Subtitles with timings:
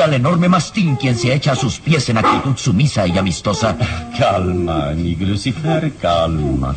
[0.00, 3.76] Al enorme mastín quien se echa a sus pies en actitud sumisa y amistosa.
[4.18, 6.74] Calma, mi Lucifer, calma.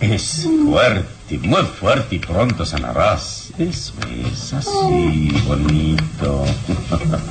[0.00, 3.50] Es fuerte, muy fuerte y pronto sanarás.
[3.58, 6.44] Eso es así, bonito.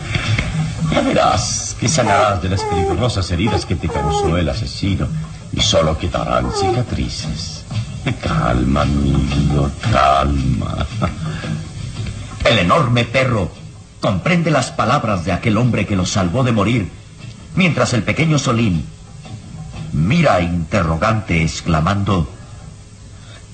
[0.92, 5.08] ya verás que sanarás de las peligrosas heridas que te causó el asesino
[5.52, 7.66] y solo quedarán cicatrices.
[8.22, 10.88] Calma, amigo, calma.
[12.46, 13.63] El enorme perro
[14.04, 16.90] comprende las palabras de aquel hombre que lo salvó de morir,
[17.56, 18.84] mientras el pequeño Solín
[19.94, 22.30] mira interrogante exclamando,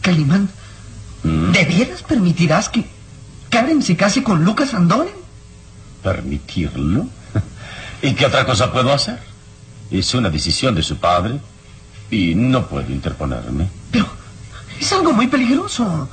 [0.01, 0.49] Calimán,
[1.21, 1.51] ¿Mm?
[1.51, 2.83] ¿de veras permitirás que
[3.51, 5.13] Karen se case con Lucas Andoren?
[6.01, 7.05] ¿Permitirlo?
[8.01, 9.19] ¿Y qué otra cosa puedo hacer?
[9.91, 11.39] Es una decisión de su padre
[12.09, 13.69] y no puedo interponerme.
[13.91, 14.07] Pero
[14.79, 16.09] es algo muy peligroso.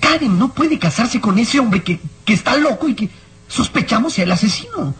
[0.00, 3.08] Karen no puede casarse con ese hombre que, que está loco y que
[3.48, 4.94] Sospechamos el asesino.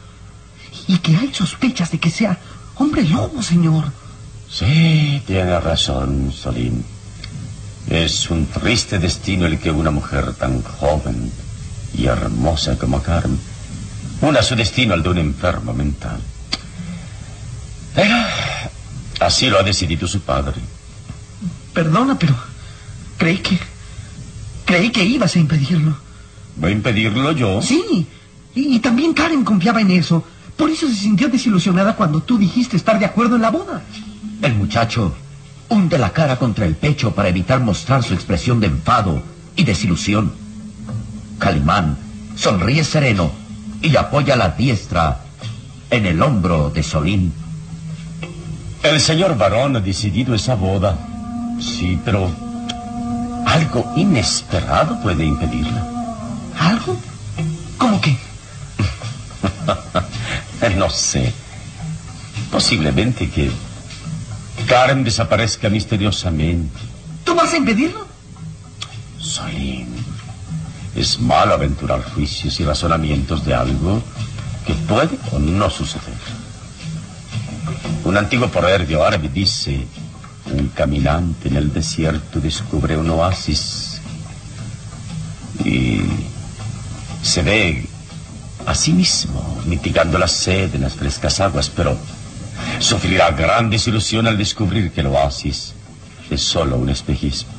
[0.87, 2.39] Y que hay sospechas de que sea
[2.77, 3.93] hombre lobo, señor.
[4.51, 6.85] Sí, tiene razón, Solín.
[7.89, 11.31] Es un triste destino el que una mujer tan joven
[11.95, 13.39] y hermosa como Carmen
[14.21, 16.21] una su destino al de un enfermo mental.
[17.95, 18.15] Pero
[19.21, 20.61] así lo ha decidido su padre.
[21.73, 22.35] Perdona, pero
[23.17, 23.59] creí que...
[24.65, 25.97] Creí que ibas a impedirlo.
[26.63, 27.63] ¿Va a impedirlo yo?
[27.63, 28.07] Sí,
[28.55, 30.25] y, también Karen confiaba en eso.
[30.57, 33.83] Por eso se sintió desilusionada cuando tú dijiste estar de acuerdo en la boda.
[34.43, 35.15] El muchacho
[35.69, 39.23] hunde la cara contra el pecho para evitar mostrar su expresión de enfado
[39.55, 40.33] y desilusión.
[41.39, 41.97] Calimán
[42.35, 43.31] sonríe sereno
[43.83, 45.21] y apoya la diestra
[45.91, 47.33] en el hombro de Solín.
[48.83, 50.97] El señor varón ha decidido esa boda.
[51.61, 52.31] Sí, pero
[53.47, 55.85] algo inesperado puede impedirla.
[56.59, 56.97] ¿Algo?
[57.77, 58.17] ¿Cómo que?
[60.77, 61.33] No sé.
[62.51, 63.51] Posiblemente que
[64.67, 66.79] Karen desaparezca misteriosamente.
[67.25, 68.07] ¿Tú vas a impedirlo?
[69.19, 69.89] Solín,
[70.97, 74.03] es malo aventurar juicios y razonamientos de algo
[74.67, 76.15] que puede o no suceder.
[78.05, 79.87] Un antiguo proverbio árabe dice,
[80.47, 84.01] un caminante en el desierto descubre un oasis
[85.65, 86.01] y
[87.23, 87.88] se ve
[88.69, 91.97] a sí mismo mitigando la sed en las frescas aguas, pero
[92.81, 95.73] sufrirá gran desilusión al descubrir que el oasis
[96.29, 97.51] es solo un espejismo.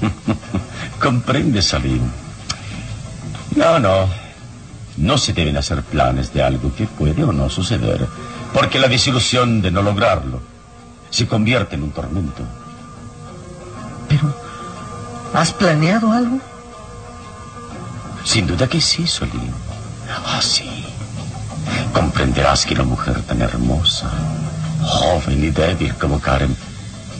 [1.02, 2.00] ¿Comprende, Salim?
[3.56, 4.08] No, no.
[4.96, 8.06] No se deben hacer planes de algo que puede o no suceder,
[8.54, 10.40] porque la desilusión de no lograrlo
[11.10, 12.42] se convierte en un tormento.
[14.08, 14.34] Pero,
[15.34, 16.40] ¿has planeado algo?
[18.24, 19.65] Sin duda que sí, Solín.
[20.24, 20.84] Ah, sí.
[21.92, 24.10] Comprenderás que una mujer tan hermosa,
[24.82, 26.56] joven y débil como Karen,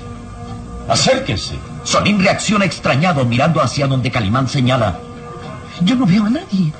[0.89, 1.55] Acérquese.
[1.87, 4.99] Solín reacciona extrañado mirando hacia donde Calimán señala.
[5.79, 6.73] Yo no veo a nadie.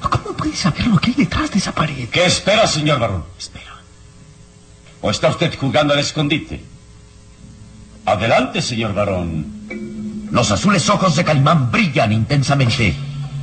[0.00, 2.08] ¿Cómo puede saber lo que hay detrás de esa pared?
[2.08, 3.24] ¿Qué espera, señor varón?
[3.38, 3.76] Espera.
[5.02, 6.64] ¿O está usted jugando al escondite?
[8.06, 9.44] Adelante, señor varón.
[10.30, 12.96] Los azules ojos de Calimán brillan intensamente.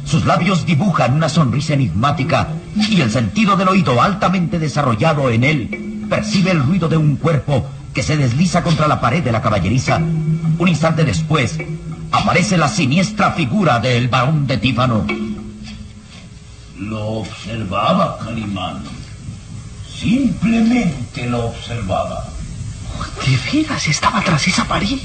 [0.05, 6.07] Sus labios dibujan una sonrisa enigmática y el sentido del oído altamente desarrollado en él
[6.09, 9.97] percibe el ruido de un cuerpo que se desliza contra la pared de la caballeriza.
[9.97, 11.57] Un instante después,
[12.11, 15.07] aparece la siniestra figura del varón de Tífano.
[16.77, 18.83] Lo observaba, Calimán.
[19.97, 22.27] Simplemente lo observaba.
[23.25, 24.99] De veras, estaba tras esa pared.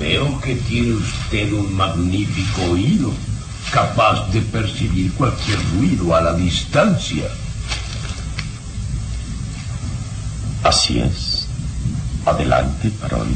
[0.00, 3.12] Veo que tiene usted un magnífico oído,
[3.70, 7.28] capaz de percibir cualquier ruido a la distancia.
[10.64, 11.48] Así es.
[12.24, 13.28] Adelante, varón.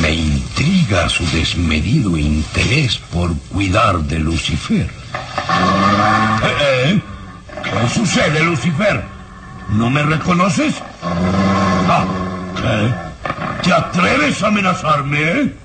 [0.00, 4.90] Me intriga su desmedido interés por cuidar de Lucifer.
[6.42, 7.02] ¿Eh, eh?
[7.64, 9.02] ¿Qué sucede, Lucifer?
[9.70, 10.74] ¿No me reconoces?
[11.02, 12.04] Ah,
[12.56, 13.64] ¿qué?
[13.64, 15.56] ¿Te atreves a amenazarme, eh?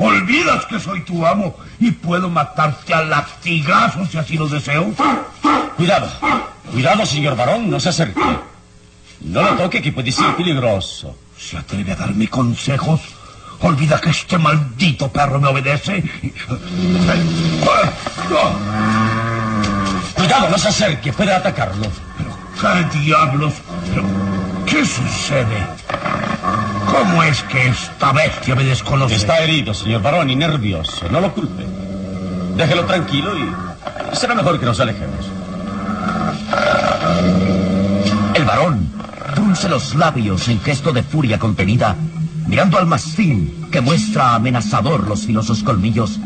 [0.00, 4.94] ¿Olvidas que soy tu amo y puedo matarte a latigazos si así lo deseo?
[5.76, 6.10] Cuidado.
[6.72, 8.18] Cuidado, señor varón, no se acerque.
[9.20, 11.14] No lo toque, que puede ser peligroso.
[11.38, 13.02] ¿Se atreve a darme consejos?
[13.60, 16.02] Olvida que este maldito perro me obedece.
[20.14, 21.86] Cuidado, no se acerque, puede atacarlo.
[22.16, 23.52] ¿Pero qué diablos?
[23.90, 24.04] ¿Pero
[24.64, 25.66] qué sucede?
[26.90, 29.14] ¿Cómo es que esta bestia me desconoce?
[29.14, 31.08] Está herido, señor varón, y nervioso.
[31.10, 31.64] No lo culpe.
[32.56, 35.26] Déjelo tranquilo y será mejor que nos alejemos.
[38.34, 38.90] El varón
[39.34, 41.96] frunce los labios en gesto de furia contenida,
[42.46, 46.18] mirando al mastín que muestra amenazador los filosos colmillos.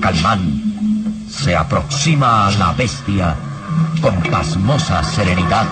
[0.00, 3.36] Calimán se aproxima a la bestia
[4.00, 5.66] con pasmosa serenidad.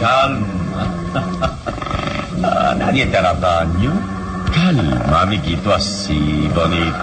[0.00, 0.86] Calma.
[2.42, 3.92] Ah, Nadie te hará daño.
[4.54, 6.96] Calma, amiguito, así, bonito.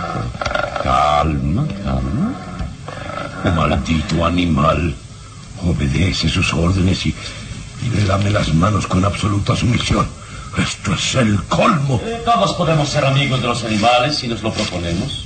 [0.84, 3.56] Calma, calma.
[3.56, 4.96] Maldito animal.
[5.66, 7.16] Obedece sus órdenes y,
[7.82, 10.08] y dame las manos con absoluta sumisión.
[10.58, 12.00] Esto es el colmo.
[12.06, 15.26] Eh, todos podemos ser amigos de los animales si nos lo proponemos.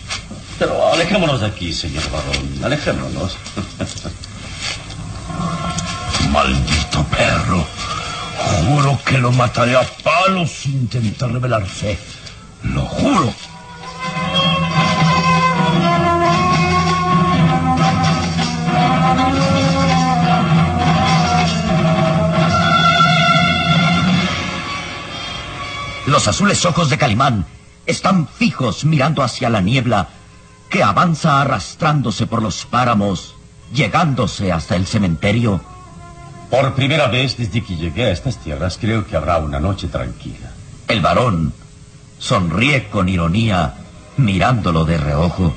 [0.58, 2.64] Pero alejémonos de aquí, señor varón.
[2.64, 3.38] Alejémonos.
[6.38, 7.66] Maldito perro.
[8.38, 11.98] Juro que lo mataré a palos si intenta rebelarse.
[12.62, 13.34] Lo juro.
[26.06, 27.48] Los azules ojos de Calimán
[27.88, 30.10] están fijos mirando hacia la niebla
[30.70, 33.34] que avanza arrastrándose por los páramos,
[33.74, 35.77] llegándose hasta el cementerio.
[36.50, 40.52] Por primera vez desde que llegué a estas tierras creo que habrá una noche tranquila.
[40.88, 41.54] El varón
[42.20, 43.76] sonríe con ironía
[44.16, 45.54] mirándolo de reojo.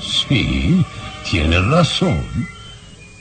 [0.00, 0.84] Sí,
[1.28, 2.22] tienes razón.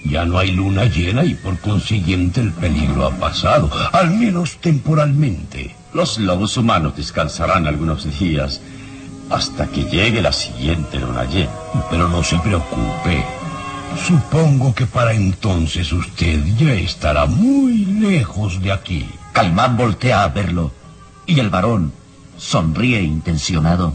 [0.03, 5.75] Ya no hay luna llena y por consiguiente el peligro ha pasado, al menos temporalmente.
[5.93, 8.61] Los lobos humanos descansarán algunos días
[9.29, 11.51] hasta que llegue la siguiente luna llena.
[11.89, 13.25] Pero no se preocupe.
[13.95, 19.09] Supongo que para entonces usted ya estará muy lejos de aquí.
[19.33, 20.71] Calimán voltea a verlo
[21.25, 21.91] y el varón
[22.37, 23.93] sonríe intencionado.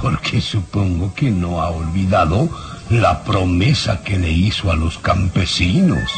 [0.00, 2.48] Porque supongo que no ha olvidado
[2.90, 6.10] la promesa que le hizo a los campesinos.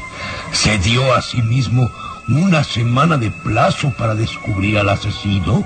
[0.52, 1.88] Se dio a sí mismo
[2.28, 5.64] una semana de plazo para descubrir al asesino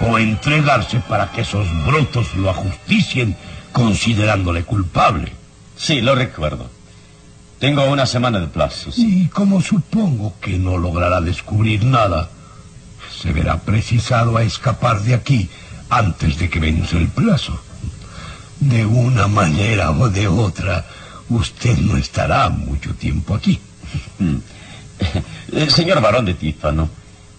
[0.00, 3.36] o entregarse para que esos brotos lo ajusticien
[3.72, 5.32] considerándole culpable.
[5.76, 6.68] Sí, lo recuerdo.
[7.58, 8.90] Tengo una semana de plazo.
[8.96, 12.28] Y como supongo que no logrará descubrir nada,
[13.20, 15.48] se verá precisado a escapar de aquí
[15.88, 17.58] antes de que vence el plazo.
[18.60, 20.84] De una manera o de otra,
[21.28, 23.60] usted no estará mucho tiempo aquí.
[25.52, 26.88] Eh, Señor varón de Tífano,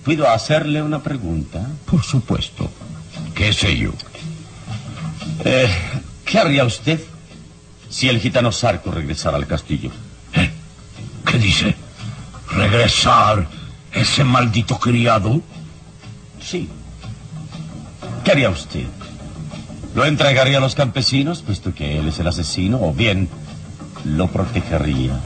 [0.04, 1.68] ¿puedo hacerle una pregunta?
[1.86, 2.70] Por supuesto.
[3.34, 3.92] ¿Qué sé yo?
[5.44, 5.70] Eh,
[6.26, 7.00] ¿Qué haría usted
[7.90, 9.92] si el gitano Sarco regresara al castillo?
[10.34, 10.52] ¿Eh?
[11.26, 11.76] ¿Qué dice?
[12.52, 13.48] ¿Regresar
[13.94, 15.42] ese maldito criado?
[16.42, 16.70] Sí.
[18.24, 18.86] ¿Qué haría usted?
[19.96, 23.30] ¿Lo entregaría a los campesinos, puesto que él es el asesino, o bien
[24.04, 25.20] lo protegería?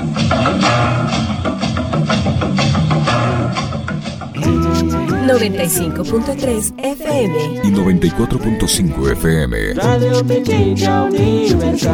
[5.29, 7.61] 95.3 FM.
[7.63, 9.73] y 94.5 FM.
[9.75, 11.91] Radio Pequeña Universal.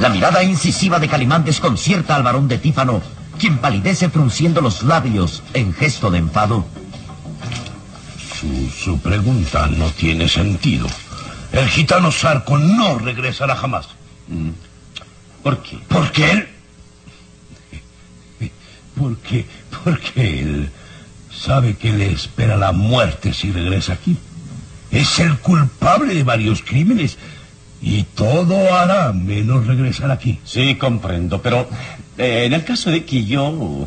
[0.00, 3.02] La mirada incisiva de Calimán desconcierta al varón de Tífano,
[3.38, 6.64] quien palidece frunciendo los labios en gesto de enfado.
[8.40, 10.86] Su, su pregunta no tiene sentido.
[11.52, 13.95] El gitano Sarco no regresará jamás.
[15.42, 15.78] ¿Por qué?
[15.88, 16.48] Porque él...
[18.98, 19.44] Porque,
[19.84, 20.70] porque él
[21.30, 24.16] sabe que le espera la muerte si regresa aquí.
[24.90, 27.18] Es el culpable de varios crímenes
[27.82, 30.40] y todo hará menos regresar aquí.
[30.44, 31.68] Sí, comprendo, pero
[32.16, 33.86] eh, en el caso de que yo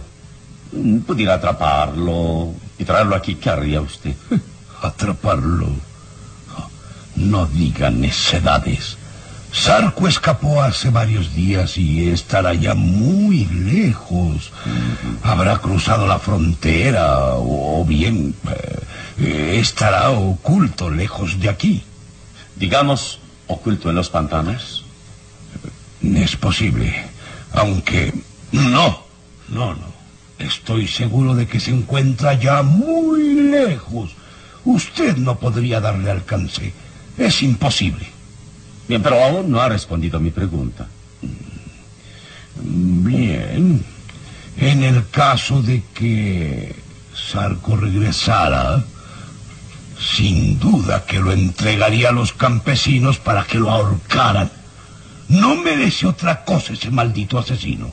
[0.71, 4.15] mm, pudiera atraparlo y traerlo aquí, ¿qué haría usted?
[4.81, 5.69] Atraparlo.
[7.15, 8.98] No digan necedades.
[9.51, 14.51] Sarco escapó hace varios días y estará ya muy lejos.
[15.23, 18.35] Habrá cruzado la frontera o bien
[19.19, 21.83] eh, estará oculto lejos de aquí.
[22.55, 24.85] Digamos, oculto en los pantanos.
[26.03, 26.95] Es posible,
[27.53, 28.13] aunque
[28.51, 29.03] no,
[29.49, 29.89] no, no.
[30.37, 34.11] Estoy seguro de que se encuentra ya muy lejos.
[34.63, 36.71] Usted no podría darle alcance.
[37.17, 38.18] Es imposible.
[38.89, 40.87] Bien, pero aún no ha respondido a mi pregunta.
[42.59, 43.85] Bien.
[44.57, 46.75] En el caso de que
[47.13, 48.83] Sarco regresara,
[49.99, 54.49] sin duda que lo entregaría a los campesinos para que lo ahorcaran.
[55.27, 57.91] No merece otra cosa ese maldito asesino.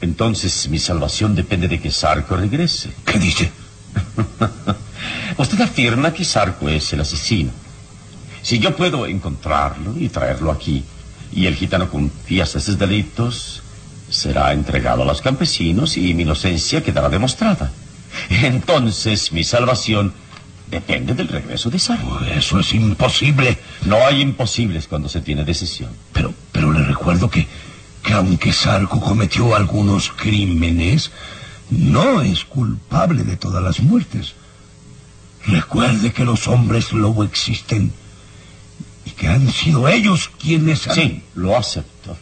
[0.00, 2.92] Entonces mi salvación depende de que Sarco regrese.
[3.04, 3.50] ¿Qué dice?
[5.36, 7.50] Usted afirma que Sarco es el asesino.
[8.42, 10.84] Si yo puedo encontrarlo y traerlo aquí,
[11.32, 13.62] y el gitano confiesa sus delitos,
[14.10, 17.72] será entregado a los campesinos y mi inocencia quedará demostrada.
[18.28, 20.12] Entonces mi salvación
[20.70, 22.20] depende del regreso de Sarco.
[22.20, 23.58] Eso es imposible.
[23.86, 25.90] No hay imposibles cuando se tiene decisión.
[26.12, 27.46] Pero, pero le recuerdo que,
[28.02, 31.10] que aunque Sarco cometió algunos crímenes,
[31.70, 34.34] no es culpable de todas las muertes.
[35.46, 37.92] Recuerde que los hombres lobo existen
[39.22, 40.96] que han sido ellos quienes han...
[40.96, 42.16] Sí, lo acepto.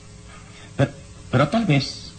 [0.76, 0.90] Pero,
[1.30, 2.12] pero tal vez,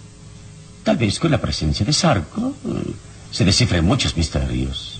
[0.83, 2.91] tal vez con la presencia de Sarco eh,
[3.29, 4.99] se descifren muchos misterios.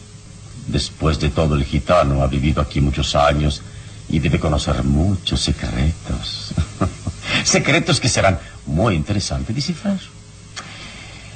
[0.67, 3.63] Después de todo, el gitano ha vivido aquí muchos años
[4.07, 6.53] y debe conocer muchos secretos.
[7.43, 9.97] secretos que serán muy interesantes descifrar.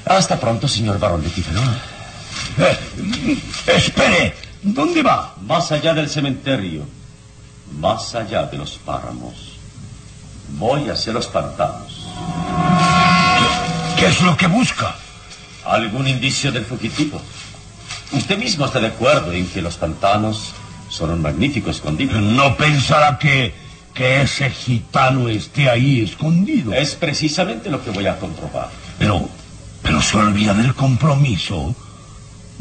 [0.06, 1.64] Hasta pronto, señor barón de Tifano.
[2.60, 3.38] Eh,
[3.76, 5.36] espere, ¿dónde va?
[5.42, 6.86] Más allá del cementerio,
[7.80, 9.58] más allá de los páramos.
[10.58, 12.06] Voy hacia los pantanos.
[13.96, 14.96] ¿Qué, qué es lo que busca?
[15.66, 17.22] ¿Algún indicio del fugitivo?
[18.12, 20.54] Usted mismo está de acuerdo en que los pantanos
[20.90, 22.14] son un magnífico escondite.
[22.14, 23.54] No pensará que,
[23.94, 26.74] que ese gitano esté ahí escondido.
[26.74, 28.70] Es precisamente lo que voy a comprobar.
[29.00, 29.28] Pero,
[29.82, 31.76] pero se olvida del compromiso.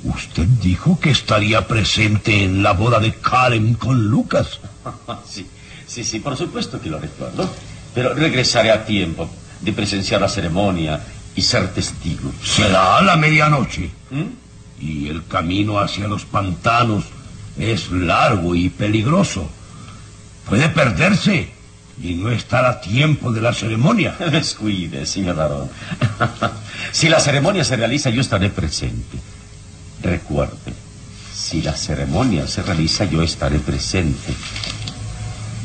[0.02, 4.60] Usted dijo que estaría presente en la boda de Karen con Lucas.
[5.28, 5.46] sí,
[5.86, 7.48] sí, sí, por supuesto que lo recuerdo.
[7.94, 11.00] Pero regresaré a tiempo de presenciar la ceremonia
[11.36, 12.32] y ser testigo.
[12.42, 13.90] Será a la medianoche.
[14.10, 14.84] ¿Mm?
[14.84, 17.04] Y el camino hacia los pantanos
[17.58, 19.48] es largo y peligroso.
[20.48, 21.48] Puede perderse
[22.02, 24.16] y no estar a tiempo de la ceremonia.
[24.30, 25.70] Descuide, señor Barón.
[26.92, 29.18] si la ceremonia se realiza, yo estaré presente.
[30.02, 30.74] Recuerde,
[31.34, 34.34] si la ceremonia se realiza, yo estaré presente.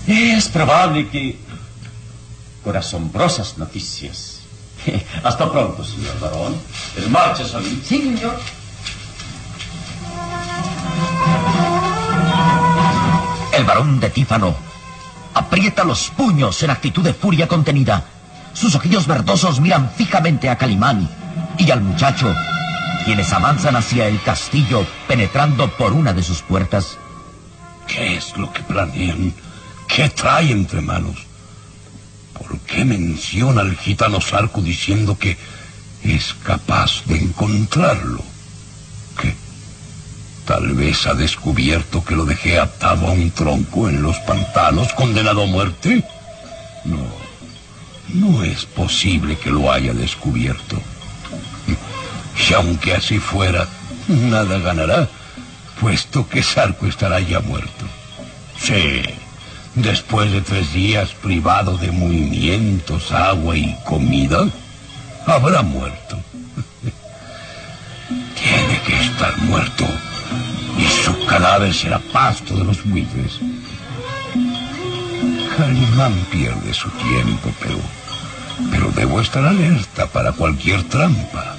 [0.10, 1.38] Es probable que...
[2.64, 4.42] con asombrosas noticias.
[5.24, 6.56] Hasta pronto, señor Barón.
[6.98, 7.86] El marcha, Solís.
[7.86, 8.40] Sí, señor.
[13.54, 14.56] El varón de Tífano
[15.36, 18.04] aprieta los puños en actitud de furia contenida.
[18.54, 21.08] Sus ojillos verdosos miran fijamente a Calimán
[21.60, 22.34] y al muchacho,
[23.06, 26.98] quienes avanzan hacia el castillo penetrando por una de sus puertas.
[27.86, 29.34] ¿Qué es lo que planean?
[29.94, 31.18] ¿Qué trae entre manos?
[32.38, 35.38] ¿Por qué menciona al gitano Sarco diciendo que
[36.04, 38.24] es capaz de encontrarlo?
[39.20, 39.36] ¿Qué?
[40.46, 45.44] Tal vez ha descubierto que lo dejé atado a un tronco en los pantanos, condenado
[45.44, 46.06] a muerte.
[46.86, 47.06] No,
[48.14, 50.80] no es posible que lo haya descubierto.
[52.48, 53.68] Y aunque así fuera,
[54.08, 55.10] nada ganará,
[55.82, 57.86] puesto que Sarco estará ya muerto.
[58.60, 59.04] Sí,
[59.76, 64.48] después de tres días privado de movimientos, agua y comida,
[65.26, 66.20] habrá muerto.
[68.10, 69.86] Tiene que estar muerto
[70.78, 73.40] y su cadáver será pasto de los buitres.
[75.58, 77.80] Calimán pierde su tiempo, pero,
[78.72, 81.56] pero debo estar alerta para cualquier trampa.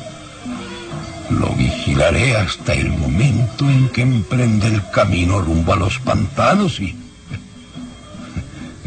[1.29, 6.99] Lo vigilaré hasta el momento en que emprende el camino rumbo a los pantanos y...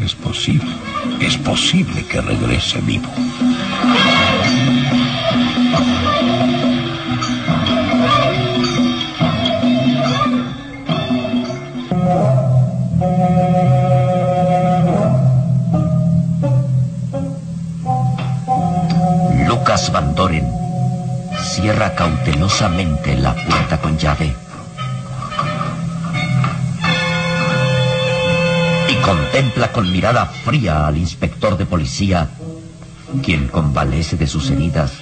[0.04, 0.70] Es posible,
[1.18, 3.08] es posible que regrese vivo.
[19.48, 20.46] Lucas Van Doren
[21.54, 24.43] cierra cautelosamente la puerta con llave
[29.04, 32.30] contempla con mirada fría al inspector de policía,
[33.22, 34.92] quien convalece de sus heridas,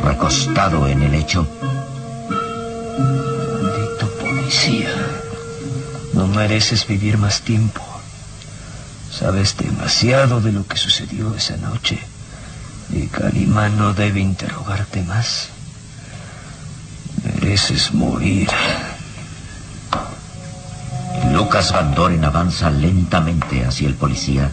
[0.00, 1.46] recostado en el lecho.
[3.60, 4.88] Maldito policía.
[6.14, 7.82] No mereces vivir más tiempo.
[9.12, 11.98] Sabes demasiado de lo que sucedió esa noche.
[12.90, 15.50] Y Calimán no debe interrogarte más.
[17.22, 18.48] Mereces morir.
[21.44, 24.50] Lucas Van Doren avanza lentamente hacia el policía.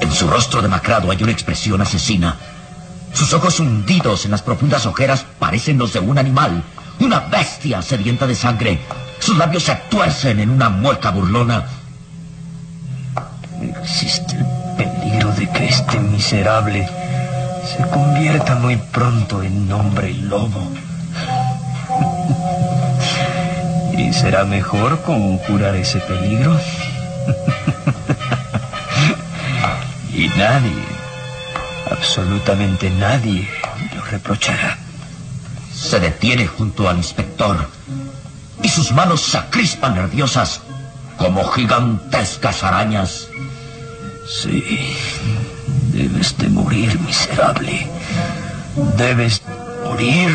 [0.00, 2.38] En su rostro demacrado hay una expresión asesina.
[3.12, 6.64] Sus ojos hundidos en las profundas ojeras parecen los de un animal,
[6.98, 8.80] una bestia sedienta de sangre.
[9.18, 11.66] Sus labios se tuercen en una mueca burlona.
[13.82, 14.46] Existe el
[14.78, 16.88] peligro de que este miserable
[17.66, 20.70] se convierta muy pronto en hombre lobo.
[23.96, 26.54] ¿Y será mejor conjurar ese peligro?
[30.12, 30.84] y nadie,
[31.90, 33.48] absolutamente nadie,
[33.94, 34.78] lo reprochará.
[35.72, 37.68] Se detiene junto al inspector
[38.62, 40.62] y sus manos se acrispan nerviosas
[41.16, 43.28] como gigantescas arañas.
[44.26, 44.96] Sí,
[45.92, 47.86] debes de morir, miserable.
[48.96, 49.40] Debes
[49.84, 50.30] morir.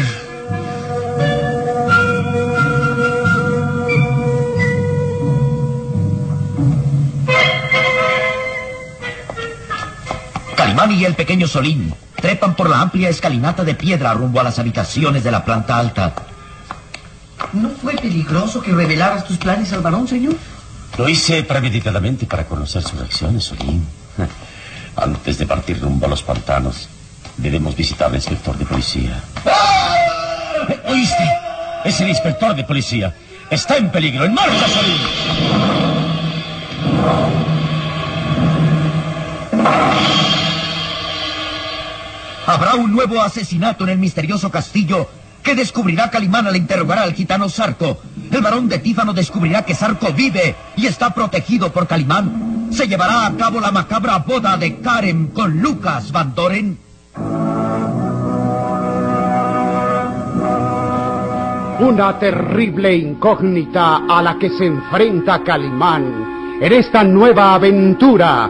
[10.70, 14.60] Calimán y el pequeño Solín trepan por la amplia escalinata de piedra rumbo a las
[14.60, 16.14] habitaciones de la planta alta.
[17.54, 20.36] ¿No fue peligroso que revelaras tus planes al varón, señor?
[20.96, 23.84] Lo hice premeditadamente para conocer sus reacciones, Solín.
[24.96, 26.88] Antes de partir rumbo a los pantanos,
[27.38, 29.24] debemos visitar al inspector de policía.
[30.86, 31.30] ¿Oíste?
[31.84, 33.16] Es el inspector de policía.
[33.50, 34.24] Está en peligro.
[34.24, 34.98] ¡En marcha, Solín!
[42.50, 45.08] Habrá un nuevo asesinato en el misterioso castillo
[45.44, 48.00] que descubrirá Calimán al interrogar al gitano Sarco.
[48.32, 52.70] El varón de Tífano descubrirá que Sarco vive y está protegido por Calimán.
[52.72, 56.80] Se llevará a cabo la macabra boda de Karen con Lucas Van Doren.
[61.80, 68.50] Una terrible incógnita a la que se enfrenta Calimán en esta nueva aventura